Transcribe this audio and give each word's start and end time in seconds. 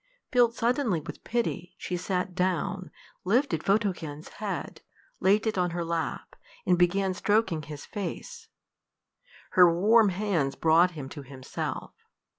Filled 0.31 0.55
suddenly 0.55 0.99
with 0.99 1.23
pity, 1.23 1.75
she 1.77 1.95
sat 1.95 2.33
down, 2.33 2.89
lifted 3.23 3.63
Photogen's 3.63 4.29
head, 4.29 4.81
laid 5.19 5.45
it 5.45 5.59
on 5.59 5.69
her 5.69 5.85
lap, 5.85 6.35
and 6.65 6.75
began 6.75 7.13
stroking 7.13 7.61
his 7.61 7.85
face. 7.85 8.47
Her 9.51 9.71
warm 9.71 10.09
hands 10.09 10.55
brought 10.55 10.89
him 10.97 11.07
to 11.09 11.21
himself. 11.21 11.93